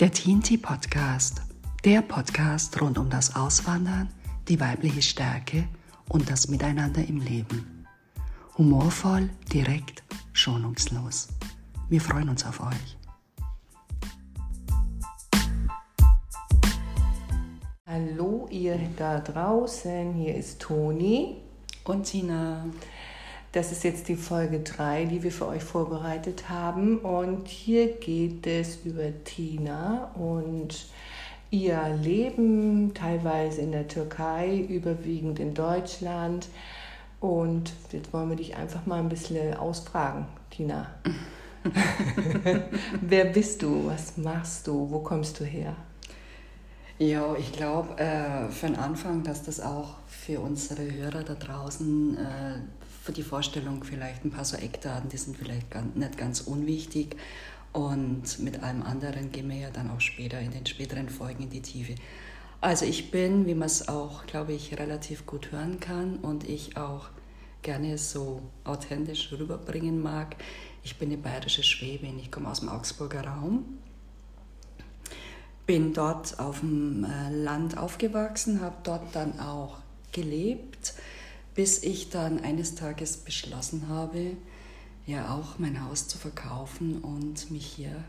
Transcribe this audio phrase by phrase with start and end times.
[0.00, 1.42] Der Tinti Podcast,
[1.84, 4.08] der Podcast rund um das Auswandern,
[4.48, 5.68] die weibliche Stärke
[6.08, 7.86] und das Miteinander im Leben.
[8.56, 11.28] Humorvoll, direkt, schonungslos.
[11.90, 12.96] Wir freuen uns auf euch.
[17.86, 21.42] Hallo ihr da draußen, hier ist Toni
[21.84, 22.64] und Tina.
[23.52, 26.98] Das ist jetzt die Folge 3, die wir für euch vorbereitet haben.
[26.98, 30.86] Und hier geht es über Tina und
[31.50, 36.46] ihr Leben, teilweise in der Türkei, überwiegend in Deutschland.
[37.18, 40.86] Und jetzt wollen wir dich einfach mal ein bisschen ausfragen, Tina.
[43.00, 43.88] Wer bist du?
[43.88, 44.88] Was machst du?
[44.92, 45.74] Wo kommst du her?
[46.98, 52.16] Ja, ich glaube äh, für den Anfang, dass das auch für unsere Hörer da draußen
[52.16, 56.40] äh, für die Vorstellung vielleicht ein paar so Eckdaten, die sind vielleicht ganz, nicht ganz
[56.42, 57.16] unwichtig.
[57.72, 61.50] Und mit allem anderen gehen wir ja dann auch später in den späteren Folgen in
[61.50, 61.94] die Tiefe.
[62.60, 66.76] Also ich bin, wie man es auch, glaube ich, relativ gut hören kann und ich
[66.76, 67.08] auch
[67.62, 70.36] gerne so authentisch rüberbringen mag.
[70.82, 73.78] Ich bin eine bayerische Schwäbin, ich komme aus dem Augsburger Raum,
[75.66, 79.78] bin dort auf dem äh, Land aufgewachsen, habe dort dann auch
[80.12, 80.94] gelebt
[81.60, 84.34] bis ich dann eines Tages beschlossen habe,
[85.04, 88.02] ja auch mein Haus zu verkaufen und mich hier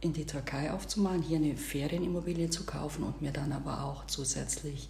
[0.00, 4.88] in die Türkei aufzumachen, hier eine Ferienimmobilie zu kaufen und mir dann aber auch zusätzlich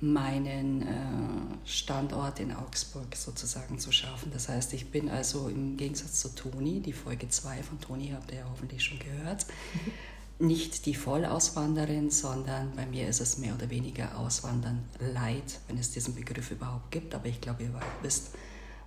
[0.00, 4.32] meinen äh, Standort in Augsburg sozusagen zu schaffen.
[4.32, 8.32] Das heißt, ich bin also im Gegensatz zu Toni, die Folge 2 von Toni habt
[8.32, 9.92] ihr ja hoffentlich schon gehört, mhm
[10.40, 15.90] nicht die Vollauswanderin, sondern bei mir ist es mehr oder weniger Auswandern Leid, wenn es
[15.90, 17.14] diesen Begriff überhaupt gibt.
[17.14, 17.70] Aber ich glaube, ihr
[18.02, 18.30] wisst,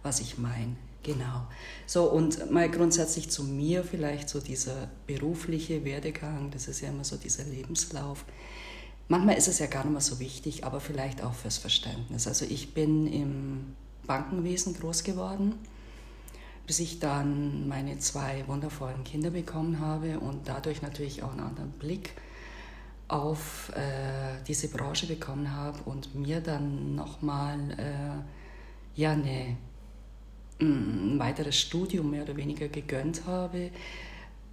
[0.01, 0.75] was ich meine.
[1.03, 1.47] Genau.
[1.85, 7.03] So, und mal grundsätzlich zu mir vielleicht so dieser berufliche Werdegang, das ist ja immer
[7.03, 8.25] so dieser Lebenslauf.
[9.09, 12.25] Manchmal ist es ja gar nicht mehr so wichtig, aber vielleicht auch fürs Verständnis.
[12.25, 13.75] Also ich bin im
[14.07, 15.55] Bankenwesen groß geworden
[16.65, 21.71] bis ich dann meine zwei wundervollen Kinder bekommen habe und dadurch natürlich auch einen anderen
[21.71, 22.13] Blick
[23.07, 29.57] auf äh, diese Branche bekommen habe und mir dann nochmal äh, ja, eine,
[30.59, 33.71] mm, ein weiteres Studium mehr oder weniger gegönnt habe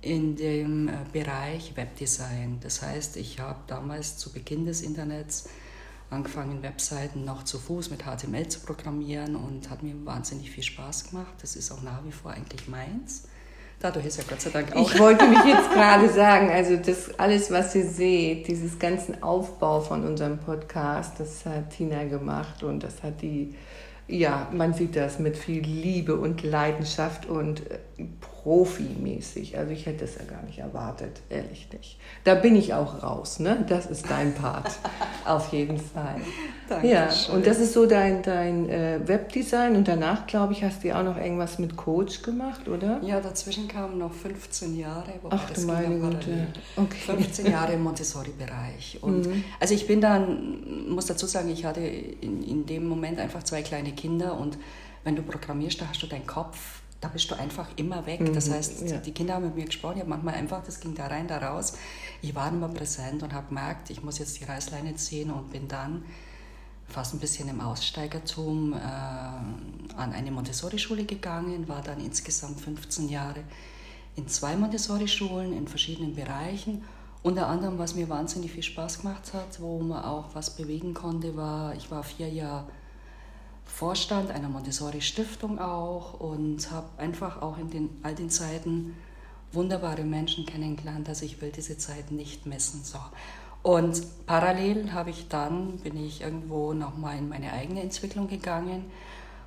[0.02, 2.58] in dem äh, Bereich Webdesign.
[2.60, 5.48] Das heißt, ich habe damals zu Beginn des Internets
[6.10, 11.10] angefangen, Webseiten noch zu Fuß mit HTML zu programmieren und hat mir wahnsinnig viel Spaß
[11.10, 11.34] gemacht.
[11.40, 13.24] Das ist auch nach wie vor eigentlich meins.
[13.78, 14.92] Dadurch ist ja Gott sei Dank auch.
[14.92, 19.80] Ich wollte mich jetzt gerade sagen, also das alles, was ihr seht, dieses ganzen Aufbau
[19.80, 23.54] von unserem Podcast, das hat Tina gemacht und das hat die,
[24.06, 27.78] ja, man sieht das mit viel Liebe und Leidenschaft und äh,
[28.42, 29.58] profimäßig.
[29.58, 31.98] Also ich hätte es ja gar nicht erwartet, ehrlich nicht.
[32.24, 33.64] Da bin ich auch raus, ne?
[33.68, 34.70] Das ist dein Part,
[35.24, 36.16] auf jeden Fall.
[36.68, 40.82] Danke ja, und das ist so dein, dein äh, Webdesign und danach, glaube ich, hast
[40.84, 43.00] du auch noch irgendwas mit Coach gemacht, oder?
[43.02, 45.12] Ja, dazwischen kamen noch 15 Jahre.
[45.28, 46.46] Ach du meine Güte.
[46.76, 47.16] Okay.
[47.16, 48.98] 15 Jahre im Montessori-Bereich.
[49.02, 49.44] Und mhm.
[49.58, 53.62] also ich bin dann, muss dazu sagen, ich hatte in, in dem Moment einfach zwei
[53.62, 54.56] kleine Kinder und
[55.04, 58.20] wenn du programmierst, da hast du deinen Kopf da bist du einfach immer weg.
[58.34, 58.98] Das mhm, heißt, ja.
[58.98, 61.38] die Kinder haben mit mir gesprochen, ich habe manchmal einfach, das ging da rein, da
[61.38, 61.74] raus.
[62.20, 65.66] Ich war immer präsent und habe gemerkt, ich muss jetzt die Reißleine ziehen und bin
[65.66, 66.04] dann
[66.86, 73.44] fast ein bisschen im Aussteigertum äh, an eine Montessori-Schule gegangen, war dann insgesamt 15 Jahre
[74.16, 76.84] in zwei Montessori-Schulen in verschiedenen Bereichen.
[77.22, 81.36] Unter anderem, was mir wahnsinnig viel Spaß gemacht hat, wo man auch was bewegen konnte,
[81.36, 82.66] war, ich war vier Jahre
[83.70, 88.94] Vorstand einer Montessori-Stiftung auch und habe einfach auch in den, all den Zeiten
[89.52, 91.08] wunderbare Menschen kennengelernt.
[91.08, 92.84] Also ich will diese Zeit nicht missen.
[92.84, 92.98] So.
[93.62, 98.90] Und parallel habe ich dann, bin ich irgendwo nochmal in meine eigene Entwicklung gegangen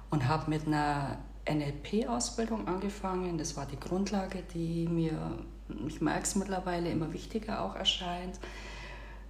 [0.10, 1.18] und habe mit einer
[1.48, 3.38] NLP-Ausbildung angefangen.
[3.38, 5.38] Das war die Grundlage, die mir,
[5.88, 8.40] ich merke es mittlerweile, immer wichtiger auch erscheint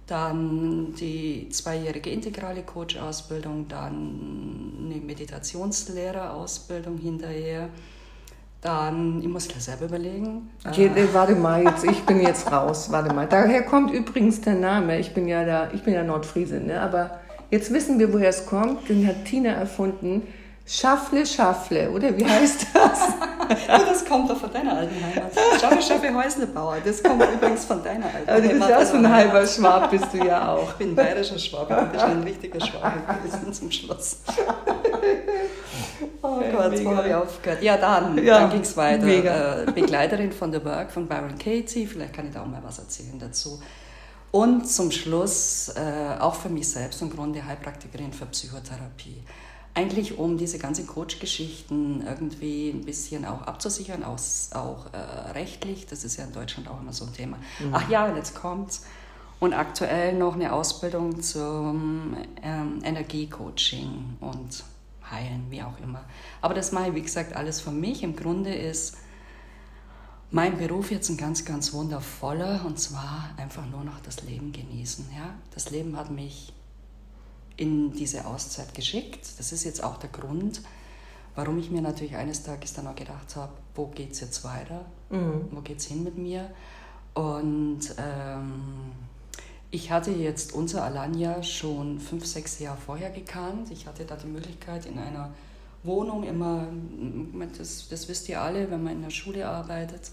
[0.06, 7.68] dann die zweijährige integrale Coach-Ausbildung, dann eine Meditationslehrerausbildung hinterher.
[8.60, 10.50] Dann, ich muss gleich selber überlegen.
[10.66, 12.90] Okay, äh, warte mal, jetzt, ich bin jetzt raus.
[12.90, 13.26] Warte mal.
[13.26, 14.98] Daher kommt übrigens der Name.
[14.98, 16.80] Ich bin ja da, ich bin ja Nordfriesin, ne?
[16.80, 17.20] aber
[17.50, 18.88] jetzt wissen wir, woher es kommt.
[18.88, 20.22] Den hat Tina erfunden.
[20.66, 23.00] Schaffle, Schaffle, oder wie heißt das?
[23.68, 25.32] das kommt doch von deiner alten Heimat.
[25.60, 26.76] Schaffle, Schaffle, Häuslebauer.
[26.84, 28.44] Das kommt übrigens von deiner alten Heimat.
[28.44, 30.70] du bist ja auch so ein halber Schwab, bist du ja auch.
[30.70, 34.18] Ich bin ein bayerischer Schwab, ich bin schon ein richtiger Schwab gewesen zum Schluss.
[36.22, 37.62] Oh Gott, wo habe ich aufgehört?
[37.62, 39.04] Ja, dann, Ja, dann ging es weiter.
[39.04, 39.62] mega.
[39.62, 42.78] Äh, Begleiterin von The Work von Byron Katie, vielleicht kann ich da auch mal was
[42.78, 43.60] erzählen dazu.
[44.30, 49.22] Und zum Schluss äh, auch für mich selbst im Grunde Heilpraktikerin für Psychotherapie.
[49.74, 54.18] Eigentlich um diese ganzen Coach-Geschichten irgendwie ein bisschen auch abzusichern, auch,
[54.54, 55.86] auch äh, rechtlich.
[55.86, 57.38] Das ist ja in Deutschland auch immer so ein Thema.
[57.72, 58.84] Ach ja, jetzt kommt's.
[59.40, 64.64] Und aktuell noch eine Ausbildung zum ähm, Energiecoaching und
[65.10, 66.04] Heilen, wie auch immer.
[66.40, 68.02] Aber das mache ich, wie gesagt, alles für mich.
[68.02, 68.96] Im Grunde ist
[70.30, 75.06] mein Beruf jetzt ein ganz, ganz wundervoller und zwar einfach nur noch das Leben genießen.
[75.14, 75.34] Ja?
[75.52, 76.52] Das Leben hat mich
[77.56, 79.38] in diese Auszeit geschickt.
[79.38, 80.62] Das ist jetzt auch der Grund,
[81.34, 84.84] warum ich mir natürlich eines Tages dann auch gedacht habe, wo geht es jetzt weiter?
[85.50, 86.50] Wo geht es hin mit mir?
[87.14, 88.92] Und ähm,
[89.70, 93.70] ich hatte jetzt unser Alanya schon fünf, sechs Jahre vorher gekannt.
[93.70, 95.32] Ich hatte da die Möglichkeit in einer
[95.82, 96.66] Wohnung immer,
[97.58, 100.12] das, das wisst ihr alle, wenn man in der Schule arbeitet,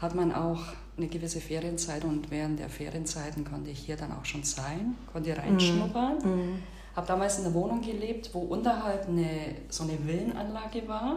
[0.00, 0.60] hat man auch
[0.96, 5.36] eine gewisse Ferienzeit und während der Ferienzeiten konnte ich hier dann auch schon sein, konnte
[5.36, 6.62] reinschnuppern.
[6.96, 9.28] Habe damals in einer Wohnung gelebt, wo unterhalb eine,
[9.68, 11.16] so eine Villenanlage war.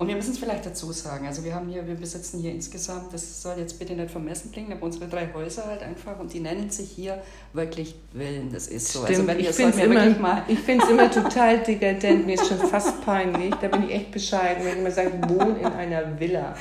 [0.00, 3.12] Und wir müssen es vielleicht dazu sagen, also wir haben hier, wir besitzen hier insgesamt,
[3.12, 6.40] das soll jetzt bitte nicht vermessen klingen, aber unsere drei Häuser halt einfach und die
[6.40, 9.00] nennen sich hier wirklich Villen, das ist so.
[9.00, 12.48] Stimmt, also wenn ich finde es immer, mal ich find's immer total dekadent, mir ist
[12.48, 16.54] schon fast peinlich, da bin ich echt bescheiden, wenn jemand sagt, wohn in einer Villa.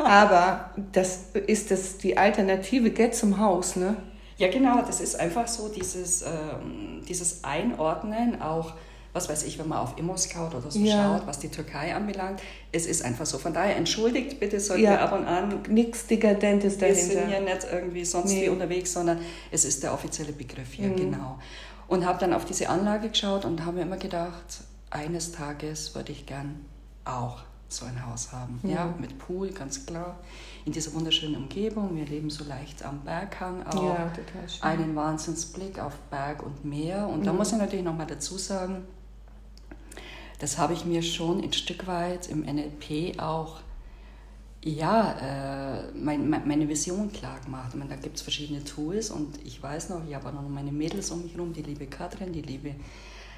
[0.00, 3.96] Aber das ist das die Alternative, geht zum Haus, ne?
[4.36, 8.74] Ja, genau, das ist einfach so dieses, ähm, dieses Einordnen, auch,
[9.14, 11.16] was weiß ich, wenn man auf Immo-Scout oder so Ja.
[11.18, 12.42] schaut, was die Türkei anbelangt.
[12.72, 13.38] Es ist einfach so.
[13.38, 14.90] Von daher entschuldigt bitte, sollten Ja.
[14.90, 15.62] wir ab und an.
[15.70, 17.28] Nichts Dekadentes Wir sind dahinter.
[17.28, 18.42] hier nicht irgendwie sonst Nee.
[18.44, 19.20] wie unterwegs, sondern
[19.50, 20.96] es ist der offizielle Begriff hier, Mhm.
[20.96, 21.38] genau.
[21.88, 24.58] Und habe dann auf diese Anlage geschaut und habe mir immer gedacht,
[24.90, 26.64] eines Tages würde ich gern
[27.04, 28.60] auch so ein Haus haben.
[28.62, 28.94] Ja, Ja.
[29.00, 30.18] mit Pool, ganz klar.
[30.64, 31.94] In dieser wunderschönen Umgebung.
[31.96, 34.62] Wir leben so leicht am Berghang auch Ja, total schön.
[34.62, 37.08] einen Wahnsinnsblick auf Berg und Meer.
[37.08, 37.38] Und da Mhm.
[37.38, 38.84] muss ich natürlich nochmal dazu sagen,
[40.44, 43.60] das habe ich mir schon ein Stück weit im NLP auch,
[44.62, 47.68] ja, äh, mein, mein, meine Vision klar gemacht.
[47.70, 50.46] Ich meine, da gibt es verschiedene Tools und ich weiß noch, ich habe auch noch
[50.46, 52.74] meine Mädels um mich herum, die liebe Katrin, die liebe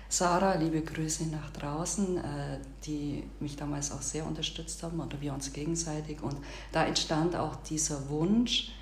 [0.08, 5.32] Sarah, liebe Grüße nach draußen, äh, die mich damals auch sehr unterstützt haben oder wir
[5.32, 6.20] uns gegenseitig.
[6.24, 6.36] Und
[6.72, 8.72] da entstand auch dieser Wunsch,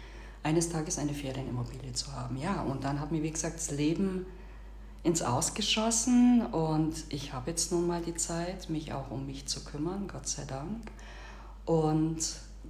[0.42, 2.38] eines Tages eine Ferienimmobilie zu haben.
[2.38, 4.24] Ja, und dann hat mir, wie gesagt, das Leben
[5.04, 9.62] ins Ausgeschossen und ich habe jetzt nun mal die Zeit, mich auch um mich zu
[9.62, 10.90] kümmern, Gott sei Dank.
[11.66, 12.18] Und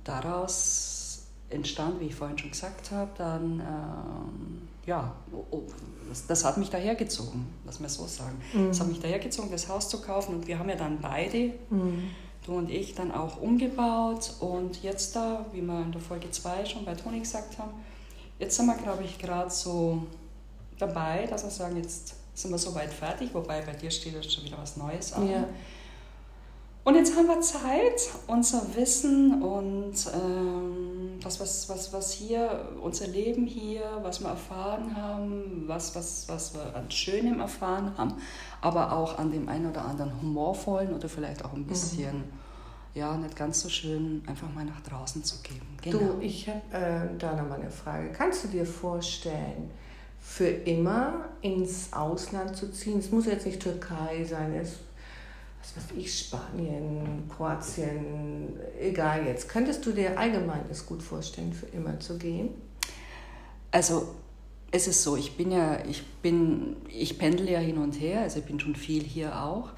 [0.03, 5.63] daraus entstand, wie ich vorhin schon gesagt habe, dann, ähm, ja, oh,
[6.09, 8.41] das, das hat mich dahergezogen, lass mal so sagen.
[8.71, 11.55] Es hat mich dahergezogen, das Haus zu kaufen und wir haben ja dann beide,
[12.45, 16.65] du und ich, dann auch umgebaut und jetzt da, wie wir in der Folge 2
[16.67, 17.71] schon bei Toni gesagt haben,
[18.41, 20.03] jetzt sind wir, glaube ich, gerade so
[20.79, 24.45] dabei, dass wir sagen, jetzt sind wir soweit fertig, wobei bei dir steht jetzt schon
[24.45, 25.31] wieder was Neues an.
[25.31, 25.49] Ja.
[26.85, 33.07] Und jetzt haben wir Zeit, unser Wissen und ähm, das, was, was, was hier, unser
[33.07, 38.17] Leben hier, was wir erfahren haben, was, was, was wir an Schönem erfahren haben,
[38.61, 42.25] aber auch an dem einen oder anderen humorvollen oder vielleicht auch ein bisschen,
[42.93, 45.79] ja, nicht ganz so schön, einfach mal nach draußen zu geben.
[45.81, 45.99] Genau.
[45.99, 48.13] Du, ich habe äh, da nochmal eine Frage.
[48.13, 49.71] Kannst du dir vorstellen,
[50.25, 52.99] für immer ins Ausland zu ziehen?
[52.99, 54.79] Es muss jetzt nicht Türkei sein, es
[55.65, 59.49] was weiß ich, Spanien, Kroatien, egal jetzt.
[59.49, 62.51] Könntest du dir allgemein das gut vorstellen, für immer zu gehen?
[63.71, 64.15] Also
[64.71, 68.41] es ist so, ich bin ja, ich bin, ich pendle ja hin und her, also
[68.41, 69.71] ich bin schon viel hier auch.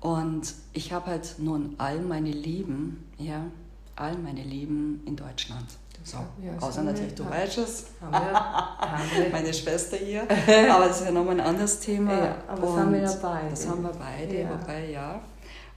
[0.00, 3.50] Und ich habe halt nun all meine Lieben, ja,
[3.96, 5.66] all meine Lieben in Deutschland.
[6.04, 7.30] So, Ja, außer wir- natürlich, du ja.
[7.30, 9.28] weißt es, Haben wir, haben wir.
[9.32, 10.22] meine Schwester hier.
[10.70, 12.12] Aber das ist ja nochmal ein anderes Thema.
[12.12, 13.50] Ja, aber das haben wir ja beide.
[13.50, 14.50] Das haben wir beide, Ja.
[14.50, 15.20] wobei ja.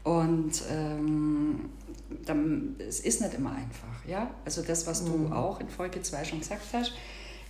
[0.03, 1.69] Und ähm,
[2.25, 4.05] dann, es ist nicht immer einfach.
[4.07, 4.29] Ja?
[4.45, 5.29] Also das, was Mhm.
[5.29, 6.93] du auch in Folge 2 schon gesagt hast,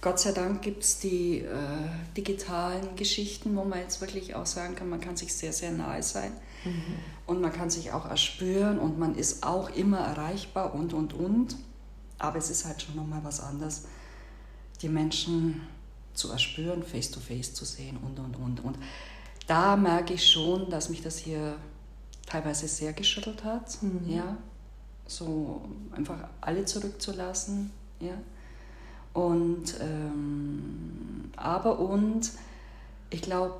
[0.01, 1.47] Gott sei Dank gibt es die äh,
[2.17, 6.01] digitalen Geschichten, wo man jetzt wirklich auch sagen kann, man kann sich sehr, sehr nahe
[6.01, 6.31] sein.
[6.65, 6.81] Mhm.
[7.27, 11.55] Und man kann sich auch erspüren und man ist auch immer erreichbar und, und, und.
[12.21, 13.85] Aber es ist halt schon nochmal was anderes,
[14.81, 15.61] die Menschen
[16.13, 18.59] zu erspüren, face to face zu sehen und, und, und.
[18.59, 18.77] Und
[19.47, 21.55] da merke ich schon, dass mich das hier
[22.27, 23.79] teilweise sehr geschüttelt hat.
[24.05, 24.37] Ja,
[25.07, 27.71] so einfach alle zurückzulassen.
[27.99, 28.13] Ja.
[29.13, 32.31] Und, ähm, aber und,
[33.09, 33.55] ich glaube,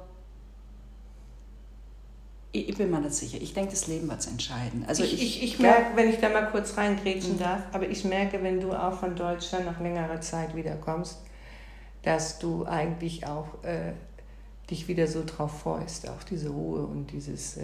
[2.54, 3.38] ich, ich, bin mir nicht sicher.
[3.42, 4.84] Ich denke, das Leben wird es entscheiden.
[4.88, 7.40] Also ich, ich, ich merke, wenn ich da mal kurz reingrätschen mhm.
[7.40, 11.20] darf, aber ich merke, wenn du auch von Deutschland nach längerer Zeit wiederkommst,
[12.04, 13.94] dass du eigentlich auch äh,
[14.70, 17.64] dich wieder so drauf freust, auf diese Ruhe und dieses äh,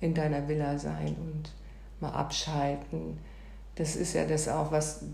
[0.00, 1.52] in deiner Villa sein und
[2.00, 3.18] mal abschalten.
[3.76, 5.04] Das ist ja das auch, was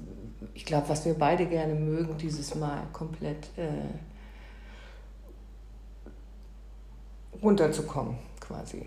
[0.55, 3.69] ich glaube, was wir beide gerne mögen, dieses Mal komplett äh,
[7.43, 8.87] runterzukommen quasi.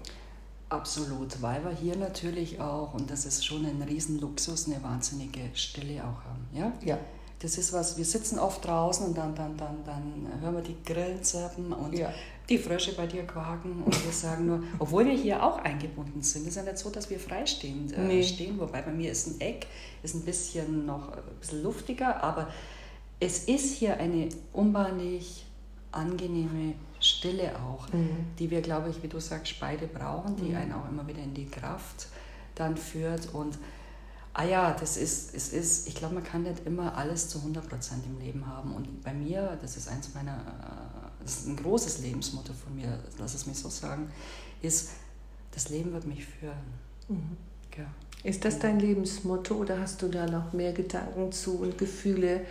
[0.74, 6.02] Absolut, weil wir hier natürlich auch, und das ist schon ein Riesenluxus, eine wahnsinnige Stille
[6.02, 6.48] auch haben.
[6.52, 6.74] Ja?
[6.84, 6.98] ja.
[7.40, 10.78] Das ist was, wir sitzen oft draußen und dann, dann, dann, dann hören wir die
[10.84, 12.12] Grillen zirpen und ja.
[12.50, 16.48] die Frösche bei dir quaken und wir sagen nur, obwohl wir hier auch eingebunden sind,
[16.48, 18.24] ist ja nicht so, dass wir freistehend äh, nee.
[18.24, 19.68] stehen, wobei bei mir ist ein Eck,
[20.02, 22.48] ist ein bisschen noch ein bisschen luftiger, aber
[23.20, 25.46] es ist hier eine unbahnig
[25.94, 28.28] angenehme Stille auch, mhm.
[28.40, 30.56] die wir, glaube ich, wie du sagst, beide brauchen, die mhm.
[30.56, 32.08] einen auch immer wieder in die Kraft
[32.56, 33.58] dann führt und
[34.36, 37.62] Ah ja, das ist, es ist, ich glaube, man kann nicht immer alles zu 100%
[38.06, 38.74] im Leben haben.
[38.74, 43.00] Und bei mir, das ist eins meiner, äh, das ist ein großes Lebensmotto von mir,
[43.20, 44.12] lass es mich so sagen,
[44.64, 44.90] ist,
[45.52, 46.58] das Leben wird mich führen.
[47.10, 47.38] Mhm.
[47.78, 47.86] Ja.
[48.24, 52.44] Ist das dein Lebensmotto oder hast du da noch mehr Gedanken zu und Gefühle,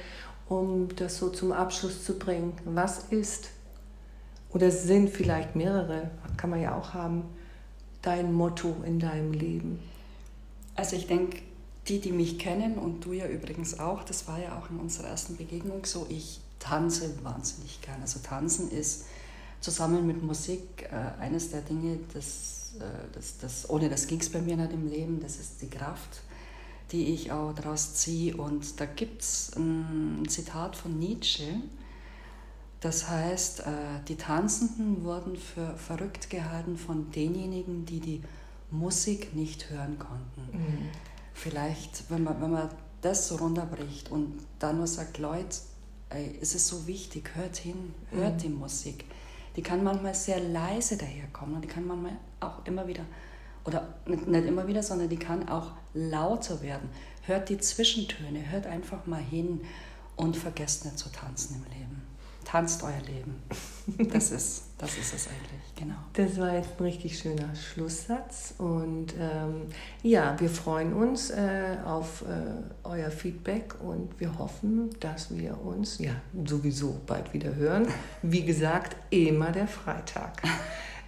[0.48, 2.54] um das so zum Abschluss zu bringen?
[2.64, 3.50] Was ist,
[4.50, 7.24] oder sind vielleicht mehrere, kann man ja auch haben,
[8.02, 9.80] dein Motto in deinem Leben?
[10.74, 11.38] Also ich denke,
[11.88, 15.08] die, die mich kennen und du ja übrigens auch, das war ja auch in unserer
[15.08, 18.00] ersten Begegnung so, ich tanze wahnsinnig gern.
[18.00, 19.06] Also tanzen ist
[19.60, 22.82] zusammen mit Musik äh, eines der Dinge, das, äh,
[23.12, 26.22] das, das, ohne das ging es bei mir nicht im Leben, das ist die Kraft,
[26.92, 28.36] die ich auch daraus ziehe.
[28.36, 31.60] Und da gibt es ein Zitat von Nietzsche,
[32.80, 33.64] das heißt, äh,
[34.08, 38.22] die Tanzenden wurden für verrückt gehalten von denjenigen, die die
[38.72, 40.58] Musik nicht hören konnten.
[40.58, 40.88] Mhm
[41.32, 42.68] vielleicht, wenn man, wenn man
[43.00, 45.56] das so runterbricht und dann nur sagt, Leute,
[46.10, 48.38] ey, es ist so wichtig, hört hin, hört mhm.
[48.38, 49.04] die Musik.
[49.56, 53.04] Die kann manchmal sehr leise daherkommen und die kann manchmal auch immer wieder,
[53.64, 56.88] oder nicht, immer wieder, sondern die kann auch lauter werden.
[57.22, 59.60] Hört die Zwischentöne, hört einfach mal hin
[60.16, 62.02] und vergesst nicht zu tanzen im Leben
[62.44, 63.42] tanzt euer Leben.
[64.12, 65.96] Das ist, das ist es eigentlich, genau.
[66.12, 68.54] Das war jetzt ein richtig schöner Schlusssatz.
[68.58, 69.66] Und ähm,
[70.04, 75.98] ja, wir freuen uns äh, auf äh, euer Feedback und wir hoffen, dass wir uns
[75.98, 76.12] ja
[76.44, 77.88] sowieso bald wieder hören.
[78.22, 80.40] Wie gesagt, immer der Freitag.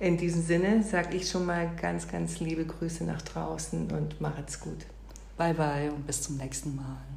[0.00, 4.58] In diesem Sinne sage ich schon mal ganz, ganz liebe Grüße nach draußen und macht's
[4.58, 4.86] gut.
[5.36, 7.13] Bye bye und bis zum nächsten Mal.